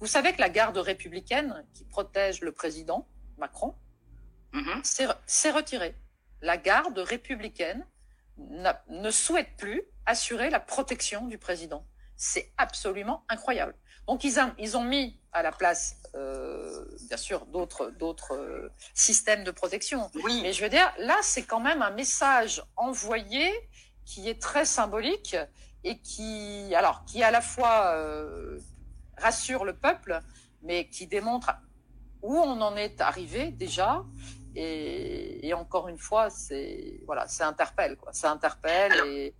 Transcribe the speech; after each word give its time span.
Vous 0.00 0.06
savez 0.06 0.32
que 0.32 0.40
la 0.40 0.48
garde 0.48 0.78
républicaine 0.78 1.64
qui 1.74 1.84
protège 1.84 2.40
le 2.40 2.52
président 2.52 3.06
Macron 3.38 3.74
Mhm. 4.52 4.82
s'est 4.82 5.50
retirée. 5.50 5.94
La 6.42 6.56
garde 6.56 6.98
républicaine 6.98 7.86
ne 8.38 9.10
souhaite 9.10 9.56
plus 9.58 9.82
assurer 10.06 10.50
la 10.50 10.60
protection 10.60 11.26
du 11.26 11.38
président. 11.38 11.86
C'est 12.16 12.52
absolument 12.56 13.24
incroyable. 13.28 13.74
Donc 14.08 14.24
ils, 14.24 14.40
ont- 14.40 14.54
ils 14.58 14.76
ont 14.76 14.82
mis 14.82 15.20
à 15.32 15.42
la 15.42 15.52
place, 15.52 15.96
euh, 16.14 16.84
bien 17.08 17.16
sûr, 17.16 17.46
d'autres 17.46 17.90
d'autres 17.90 18.34
euh, 18.34 18.72
systèmes 18.94 19.44
de 19.44 19.50
protection. 19.52 20.10
Oui, 20.24 20.40
Mais 20.42 20.52
je 20.52 20.62
veux 20.64 20.68
dire, 20.70 20.92
là, 20.98 21.16
c'est 21.22 21.44
quand 21.44 21.60
même 21.60 21.82
un 21.82 21.90
message 21.90 22.62
envoyé 22.76 23.48
qui 24.04 24.28
est 24.28 24.40
très 24.40 24.64
symbolique 24.64 25.36
et 25.84 26.00
qui, 26.00 26.74
alors, 26.74 27.04
qui 27.04 27.22
à 27.22 27.30
la 27.30 27.40
fois 27.42 27.94
euh, 27.94 28.58
rassure 29.20 29.64
le 29.64 29.74
peuple, 29.74 30.20
mais 30.62 30.88
qui 30.88 31.06
démontre 31.06 31.52
où 32.22 32.36
on 32.36 32.60
en 32.60 32.76
est 32.76 33.00
arrivé 33.00 33.50
déjà. 33.50 34.04
Et, 34.56 35.52
encore 35.54 35.88
une 35.88 35.98
fois, 35.98 36.28
c'est 36.28 37.00
voilà, 37.06 37.28
ça 37.28 37.46
interpelle, 37.46 37.96
quoi. 37.96 38.12
Ça 38.12 38.32
interpelle 38.32 38.92
et 39.06 39.34